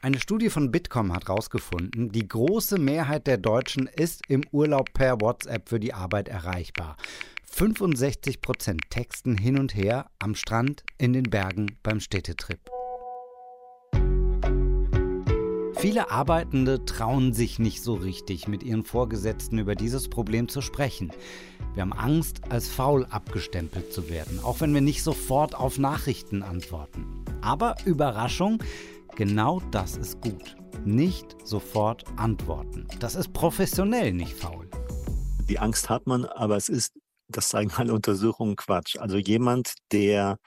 [0.04, 5.20] Eine Studie von Bitkom hat herausgefunden, die große Mehrheit der Deutschen ist im Urlaub per
[5.20, 6.96] WhatsApp für die Arbeit erreichbar.
[7.44, 12.58] 65 Prozent texten hin und her am Strand, in den Bergen, beim Städtetrip.
[15.76, 21.12] Viele Arbeitende trauen sich nicht so richtig, mit ihren Vorgesetzten über dieses Problem zu sprechen.
[21.74, 26.42] Wir haben Angst, als faul abgestempelt zu werden, auch wenn wir nicht sofort auf Nachrichten
[26.42, 27.06] antworten.
[27.40, 28.62] Aber Überraschung,
[29.16, 30.56] genau das ist gut.
[30.84, 32.86] Nicht sofort antworten.
[33.00, 34.68] Das ist professionell nicht faul.
[35.48, 36.92] Die Angst hat man, aber es ist,
[37.28, 38.96] das zeigen alle Untersuchungen, Quatsch.
[38.96, 40.38] Also jemand, der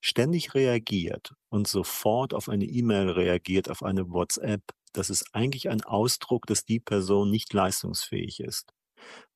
[0.00, 5.82] ständig reagiert und sofort auf eine E-Mail reagiert, auf eine WhatsApp, das ist eigentlich ein
[5.82, 8.73] Ausdruck, dass die Person nicht leistungsfähig ist.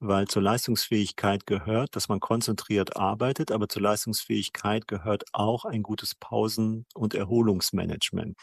[0.01, 6.15] Weil zur Leistungsfähigkeit gehört, dass man konzentriert arbeitet, aber zur Leistungsfähigkeit gehört auch ein gutes
[6.15, 8.37] Pausen- und Erholungsmanagement.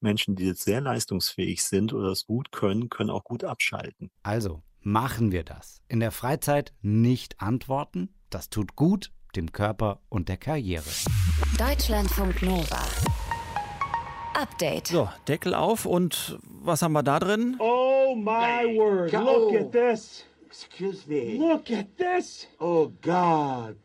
[0.00, 4.10] Menschen, die jetzt sehr leistungsfähig sind oder es gut können, können auch gut abschalten.
[4.22, 5.82] Also machen wir das.
[5.88, 8.14] In der Freizeit nicht antworten.
[8.30, 10.84] Das tut gut dem Körper und der Karriere.
[11.58, 12.82] Deutschlandfunk Nova.
[14.34, 14.88] Update.
[14.88, 17.56] So, Deckel auf und was haben wir da drin?
[17.58, 19.12] Oh my word.
[19.12, 20.24] Look at this.
[20.48, 21.36] Excuse me.
[21.36, 22.46] Look at this.
[22.58, 23.76] Oh God.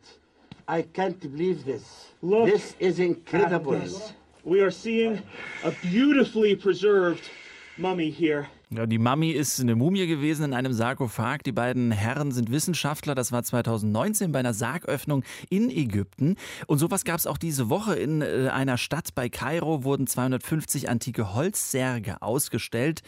[0.66, 2.08] I can't believe this.
[2.22, 3.74] Look this is incredible.
[3.74, 4.14] this.
[4.46, 5.22] We are seeing
[5.66, 7.30] a beautifully preserved
[7.78, 8.48] mummy here.
[8.76, 11.44] Ja, die Mami ist eine Mumie gewesen in einem Sarkophag.
[11.46, 13.14] Die beiden Herren sind Wissenschaftler.
[13.14, 16.38] Das war 2019 bei einer Sargöffnung in Ägypten.
[16.66, 19.84] Und sowas gab es auch diese Woche in äh, einer Stadt bei Kairo.
[19.84, 23.04] Wurden 250 antike Holzsärge ausgestellt.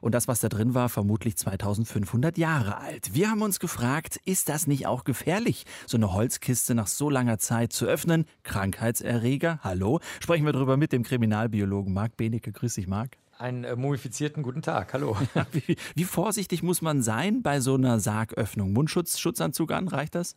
[0.00, 3.14] Und das, was da drin war, vermutlich 2500 Jahre alt.
[3.14, 7.38] Wir haben uns gefragt, ist das nicht auch gefährlich, so eine Holzkiste nach so langer
[7.38, 8.24] Zeit zu öffnen?
[8.42, 9.60] Krankheitserreger?
[9.62, 10.00] Hallo?
[10.18, 12.50] Sprechen wir darüber mit dem Kriminalbiologen Marc Benecke.
[12.50, 13.16] Grüß dich, Marc.
[13.38, 15.16] Einen äh, mumifizierten guten Tag, hallo.
[15.52, 18.72] wie, wie, vorsichtig muss man sein bei so einer Sargöffnung?
[18.72, 20.36] Mundschutz, Schutzanzug an, reicht das?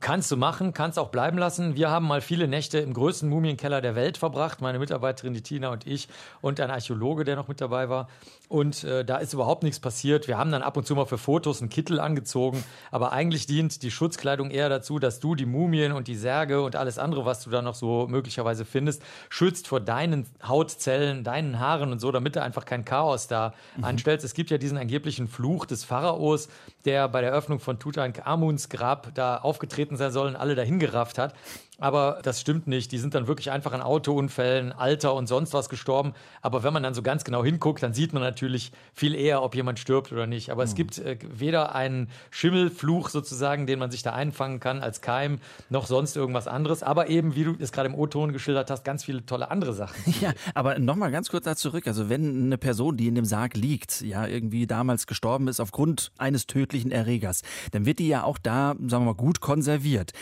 [0.00, 1.76] Kannst du machen, kannst auch bleiben lassen.
[1.76, 5.68] Wir haben mal viele Nächte im größten Mumienkeller der Welt verbracht, meine Mitarbeiterin, die Tina
[5.68, 6.08] und ich
[6.40, 8.08] und ein Archäologe, der noch mit dabei war.
[8.52, 10.28] Und äh, da ist überhaupt nichts passiert.
[10.28, 13.82] Wir haben dann ab und zu mal für Fotos einen Kittel angezogen, aber eigentlich dient
[13.82, 17.42] die Schutzkleidung eher dazu, dass du die Mumien und die Särge und alles andere, was
[17.42, 22.36] du da noch so möglicherweise findest, schützt vor deinen Hautzellen, deinen Haaren und so, damit
[22.36, 23.84] du einfach kein Chaos da mhm.
[23.84, 24.22] anstellst.
[24.22, 26.50] Es gibt ja diesen angeblichen Fluch des Pharaos,
[26.84, 31.16] der bei der Eröffnung von Tutanchamuns Grab da aufgetreten sein soll und alle dahin gerafft
[31.16, 31.34] hat.
[31.78, 32.92] Aber das stimmt nicht.
[32.92, 36.12] Die sind dann wirklich einfach an Autounfällen, Alter und sonst was gestorben.
[36.42, 39.54] Aber wenn man dann so ganz genau hinguckt, dann sieht man natürlich viel eher, ob
[39.54, 40.50] jemand stirbt oder nicht.
[40.50, 40.68] Aber mhm.
[40.68, 45.40] es gibt äh, weder einen Schimmelfluch sozusagen, den man sich da einfangen kann als Keim,
[45.70, 46.82] noch sonst irgendwas anderes.
[46.82, 49.92] Aber eben, wie du es gerade im O-Ton geschildert hast, ganz viele tolle andere Sachen.
[50.22, 51.88] Ja, aber nochmal ganz kurz da zurück.
[51.88, 56.12] Also wenn eine Person, die in dem Sarg liegt, ja irgendwie damals gestorben ist aufgrund
[56.16, 60.12] eines tödlichen Erregers, dann wird die ja auch da, sagen wir mal, gut konserviert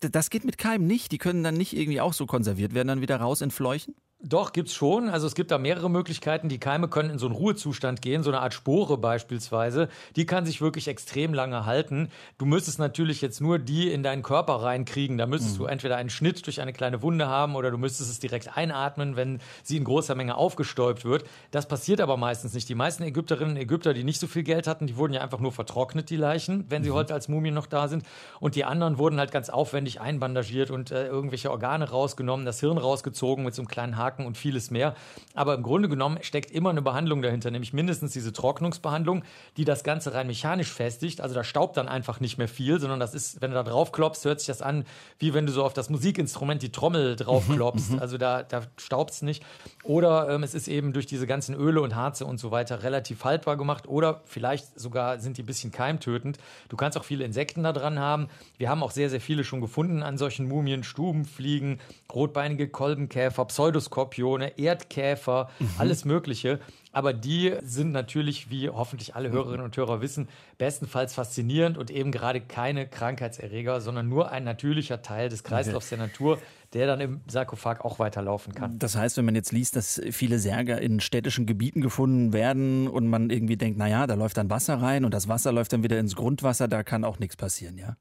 [0.00, 1.12] das geht mit Keimen nicht.
[1.12, 3.94] Die können dann nicht irgendwie auch so konserviert werden, dann wieder raus entfleuchen?
[4.20, 5.08] Doch, gibt's schon.
[5.08, 6.48] Also es gibt da mehrere Möglichkeiten.
[6.48, 9.88] Die Keime können in so einen Ruhezustand gehen, so eine Art Spore beispielsweise.
[10.16, 12.10] Die kann sich wirklich extrem lange halten.
[12.36, 15.18] Du müsstest natürlich jetzt nur die in deinen Körper reinkriegen.
[15.18, 15.58] Da müsstest mhm.
[15.58, 19.14] du entweder einen Schnitt durch eine kleine Wunde haben oder du müsstest es direkt einatmen,
[19.14, 21.22] wenn sie in großer Menge aufgestäubt wird.
[21.52, 22.68] Das passiert aber meistens nicht.
[22.68, 25.38] Die meisten Ägypterinnen und Ägypter, die nicht so viel Geld hatten, die wurden ja einfach
[25.38, 26.94] nur vertrocknet, die Leichen, wenn sie mhm.
[26.94, 28.02] heute als Mumien noch da sind.
[28.40, 32.78] Und die anderen wurden halt ganz aufwendig einbandagiert und äh, irgendwelche Organe rausgenommen, das Hirn
[32.78, 34.94] rausgezogen mit so einem kleinen Haken Haken und vieles mehr.
[35.34, 39.22] Aber im Grunde genommen steckt immer eine Behandlung dahinter, nämlich mindestens diese Trocknungsbehandlung,
[39.56, 41.20] die das Ganze rein mechanisch festigt.
[41.20, 43.92] Also da staubt dann einfach nicht mehr viel, sondern das ist, wenn du da drauf
[43.92, 44.84] klopfst, hört sich das an,
[45.18, 47.98] wie wenn du so auf das Musikinstrument die Trommel drauf klopfst.
[48.00, 49.44] Also da, da staubt es nicht.
[49.84, 53.24] Oder ähm, es ist eben durch diese ganzen Öle und Harze und so weiter relativ
[53.24, 53.86] haltbar gemacht.
[53.86, 56.38] Oder vielleicht sogar sind die ein bisschen keimtötend.
[56.68, 58.28] Du kannst auch viele Insekten da dran haben.
[58.56, 60.82] Wir haben auch sehr, sehr viele schon gefunden an solchen Mumien.
[60.82, 61.80] Stubenfliegen,
[62.12, 65.70] rotbeinige Kolbenkäfer, Pseudoskop Skorpione, Erdkäfer, mhm.
[65.78, 66.60] alles Mögliche.
[66.92, 72.12] Aber die sind natürlich, wie hoffentlich alle Hörerinnen und Hörer wissen, bestenfalls faszinierend und eben
[72.12, 76.38] gerade keine Krankheitserreger, sondern nur ein natürlicher Teil des Kreislaufs der Natur,
[76.72, 78.78] der dann im Sarkophag auch weiterlaufen kann.
[78.78, 83.08] Das heißt, wenn man jetzt liest, dass viele Särge in städtischen Gebieten gefunden werden und
[83.08, 85.98] man irgendwie denkt, naja, da läuft dann Wasser rein und das Wasser läuft dann wieder
[85.98, 87.96] ins Grundwasser, da kann auch nichts passieren, ja?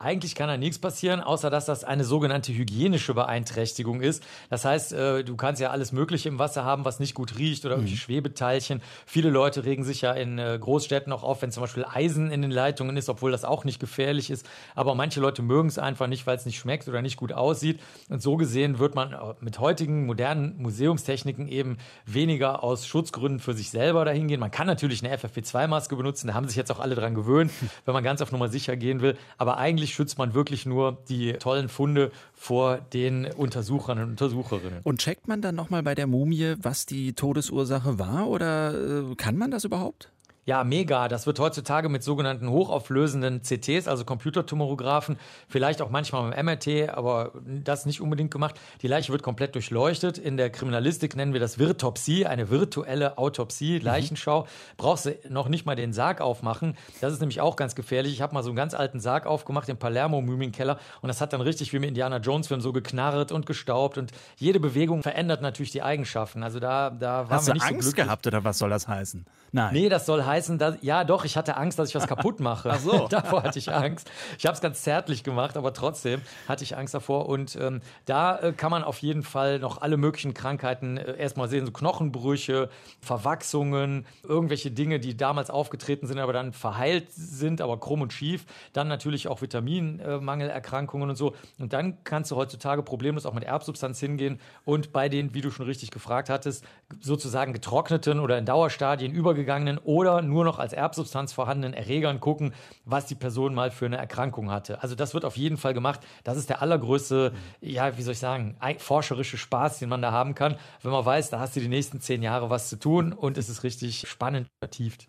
[0.00, 4.22] Eigentlich kann da nichts passieren, außer dass das eine sogenannte hygienische Beeinträchtigung ist.
[4.48, 7.64] Das heißt, äh, du kannst ja alles Mögliche im Wasser haben, was nicht gut riecht
[7.64, 8.04] oder irgendwelche mhm.
[8.04, 8.80] Schwebeteilchen.
[9.06, 12.42] Viele Leute regen sich ja in äh, Großstädten auch auf, wenn zum Beispiel Eisen in
[12.42, 14.48] den Leitungen ist, obwohl das auch nicht gefährlich ist.
[14.76, 17.80] Aber manche Leute mögen es einfach nicht, weil es nicht schmeckt oder nicht gut aussieht.
[18.08, 23.54] Und so gesehen wird man äh, mit heutigen modernen Museumstechniken eben weniger aus Schutzgründen für
[23.54, 24.38] sich selber dahin gehen.
[24.38, 27.50] Man kann natürlich eine FFP2-Maske benutzen, da haben sich jetzt auch alle dran gewöhnt,
[27.84, 29.16] wenn man ganz auf Nummer sicher gehen will.
[29.38, 34.80] Aber eigentlich eigentlich schützt man wirklich nur die tollen Funde vor den Untersuchern und Untersucherinnen.
[34.82, 38.74] Und checkt man dann nochmal bei der Mumie, was die Todesursache war oder
[39.10, 40.10] äh, kann man das überhaupt?
[40.48, 41.08] Ja, mega.
[41.08, 47.32] Das wird heutzutage mit sogenannten hochauflösenden CTs, also Computertomographen, vielleicht auch manchmal mit MRT, aber
[47.44, 48.54] das nicht unbedingt gemacht.
[48.80, 50.16] Die Leiche wird komplett durchleuchtet.
[50.16, 53.84] In der Kriminalistik nennen wir das Virtopsie, eine virtuelle Autopsie, mhm.
[53.84, 54.46] Leichenschau.
[54.78, 56.78] Brauchst du noch nicht mal den Sarg aufmachen.
[57.02, 58.14] Das ist nämlich auch ganz gefährlich.
[58.14, 61.42] Ich habe mal so einen ganz alten Sarg aufgemacht im Palermo-Mumienkeller und das hat dann
[61.42, 65.82] richtig wie im Indiana Jones-Film so geknarrt und gestaubt und jede Bewegung verändert natürlich die
[65.82, 66.42] Eigenschaften.
[66.42, 68.88] Also da, da waren Hast wir du nicht Angst so gehabt oder was soll das
[68.88, 69.26] heißen?
[69.52, 69.74] Nein.
[69.74, 72.70] Nee, das soll heißen, dass, ja doch, ich hatte Angst, dass ich was kaputt mache.
[72.72, 73.08] Ach so.
[73.10, 74.10] davor hatte ich Angst.
[74.38, 77.28] Ich habe es ganz zärtlich gemacht, aber trotzdem hatte ich Angst davor.
[77.28, 81.48] Und ähm, da äh, kann man auf jeden Fall noch alle möglichen Krankheiten äh, erstmal
[81.48, 82.68] sehen, so Knochenbrüche,
[83.00, 88.46] Verwachsungen, irgendwelche Dinge, die damals aufgetreten sind, aber dann verheilt sind, aber krumm und schief.
[88.72, 91.34] Dann natürlich auch Vitaminmangelerkrankungen und so.
[91.58, 95.50] Und dann kannst du heutzutage problemlos auch mit Erbsubstanz hingehen und bei den, wie du
[95.50, 96.64] schon richtig gefragt hattest,
[97.00, 103.06] sozusagen getrockneten oder in Dauerstadien übergegangenen oder nur noch als Erbsubstanz vorhandenen Erregern gucken, was
[103.06, 104.82] die Person mal für eine Erkrankung hatte.
[104.82, 106.00] Also das wird auf jeden Fall gemacht.
[106.24, 110.34] Das ist der allergrößte, ja, wie soll ich sagen, forscherische Spaß, den man da haben
[110.34, 113.38] kann, wenn man weiß, da hast du die nächsten zehn Jahre was zu tun und
[113.38, 115.08] es ist richtig spannend vertieft.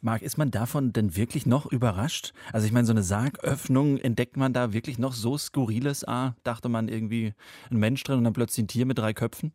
[0.00, 2.32] Marc, ist man davon denn wirklich noch überrascht?
[2.52, 6.06] Also ich meine, so eine Sargöffnung, entdeckt man da wirklich noch so Skurriles?
[6.06, 7.34] Ah, dachte man irgendwie
[7.70, 9.52] ein Mensch drin und dann plötzlich ein Tier mit drei Köpfen?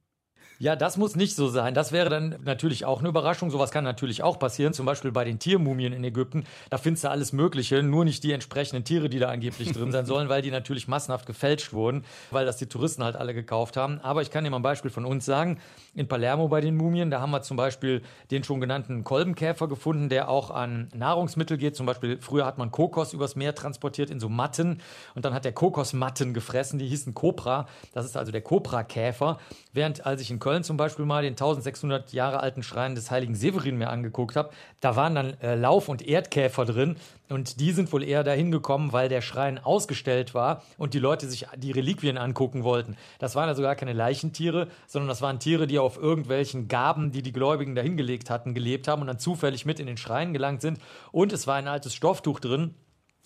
[0.60, 1.76] Ja, das muss nicht so sein.
[1.76, 3.52] Das wäre dann natürlich auch eine Überraschung.
[3.52, 4.74] Sowas kann natürlich auch passieren.
[4.74, 6.46] Zum Beispiel bei den Tiermumien in Ägypten.
[6.72, 10.08] Da findest du alles Mögliche, nur nicht die entsprechenden Tiere, die da angeblich drin sein
[10.08, 14.00] sollen, weil die natürlich massenhaft gefälscht wurden, weil das die Touristen halt alle gekauft haben.
[14.02, 15.60] Aber ich kann dir mal ein Beispiel von uns sagen.
[15.93, 20.10] In Palermo bei den Mumien, da haben wir zum Beispiel den schon genannten Kolbenkäfer gefunden,
[20.10, 21.76] der auch an Nahrungsmittel geht.
[21.76, 24.82] Zum Beispiel früher hat man Kokos übers Meer transportiert in so Matten
[25.13, 26.80] und dann hat der Kokosmatten gefressen.
[26.80, 27.67] Die hießen Copra.
[27.93, 29.38] Das ist also der Copra-Käfer.
[29.74, 33.36] Während als ich in Köln zum Beispiel mal den 1600 Jahre alten Schrein des heiligen
[33.36, 36.96] Severin mir angeguckt habe, da waren dann äh, Lauf- und Erdkäfer drin
[37.28, 41.28] und die sind wohl eher dahin gekommen, weil der Schrein ausgestellt war und die Leute
[41.28, 42.96] sich die Reliquien angucken wollten.
[43.20, 47.24] Das waren also gar keine Leichentiere, sondern das waren Tiere, die auf irgendwelchen Gaben, die
[47.24, 50.80] die Gläubigen dahingelegt hatten, gelebt haben und dann zufällig mit in den Schrein gelangt sind.
[51.12, 52.74] Und es war ein altes Stofftuch drin,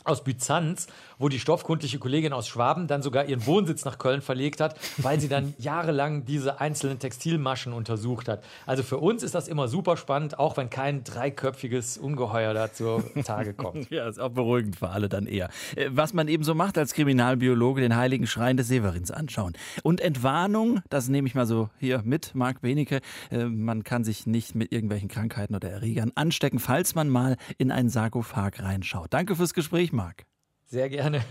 [0.03, 0.87] aus Byzanz,
[1.19, 5.19] wo die stoffkundliche Kollegin aus Schwaben dann sogar ihren Wohnsitz nach Köln verlegt hat, weil
[5.19, 8.43] sie dann jahrelang diese einzelnen Textilmaschen untersucht hat.
[8.65, 13.03] Also für uns ist das immer super spannend, auch wenn kein dreiköpfiges Ungeheuer da zur
[13.23, 13.71] Tage kommt.
[13.91, 15.49] Ja, ist auch beruhigend für alle dann eher.
[15.75, 19.53] Äh, Was man eben so macht als Kriminalbiologe, den heiligen Schrein des Severins anschauen.
[19.83, 24.27] Und Entwarnung, das nehme ich mal so hier mit, Marc Benecke, äh, man kann sich
[24.27, 29.07] nicht mit irgendwelchen Krankheiten oder Erregern anstecken, falls man mal in einen Sarkophag reinschaut.
[29.11, 30.25] Danke fürs Gespräch, Marc.
[30.65, 31.23] Sehr gerne.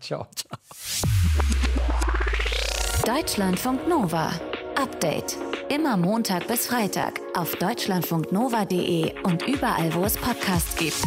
[0.00, 0.56] ciao, ciao.
[3.04, 4.32] Deutschlandfunk Nova.
[4.76, 5.36] Update.
[5.68, 11.02] Immer Montag bis Freitag auf deutschlandfunknova.de und überall, wo es Podcasts gibt.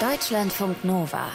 [0.00, 1.28] Deutschlandfunk Nova.